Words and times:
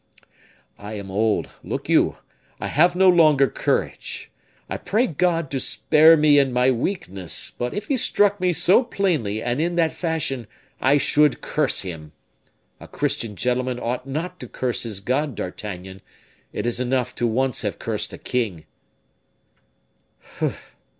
I 0.79 0.93
am 0.93 1.11
old, 1.11 1.49
look 1.63 1.87
you, 1.87 2.17
I 2.59 2.69
have 2.69 2.95
no 2.95 3.07
longer 3.07 3.47
courage; 3.47 4.31
I 4.67 4.77
pray 4.77 5.05
God 5.05 5.51
to 5.51 5.59
spare 5.59 6.17
me 6.17 6.39
in 6.39 6.51
my 6.51 6.71
weakness; 6.71 7.51
but 7.55 7.75
if 7.75 7.85
he 7.87 7.97
struck 7.97 8.41
me 8.41 8.51
so 8.51 8.81
plainly 8.83 9.43
and 9.43 9.61
in 9.61 9.75
that 9.75 9.91
fashion, 9.93 10.47
I 10.81 10.97
should 10.97 11.41
curse 11.41 11.83
him. 11.83 12.13
A 12.79 12.87
Christian 12.87 13.35
gentleman 13.35 13.79
ought 13.79 14.07
not 14.07 14.39
to 14.39 14.47
curse 14.47 14.81
his 14.81 15.01
God, 15.01 15.35
D'Artagnan; 15.35 16.01
it 16.51 16.65
is 16.65 16.79
enough 16.79 17.13
to 17.17 17.27
once 17.27 17.61
have 17.61 17.77
cursed 17.77 18.11
a 18.11 18.17
king!" 18.17 18.65